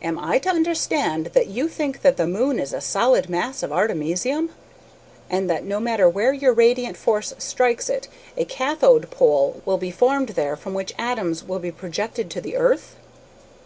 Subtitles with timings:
[0.00, 3.70] "Am I to understand that you think that the moon is a solid mass of
[3.70, 4.48] artemisium,
[5.28, 8.08] and that no matter where your radiant force strikes it
[8.38, 12.56] a 'kathodic pole' will be formed there from which atoms will be projected to the
[12.56, 12.96] earth?"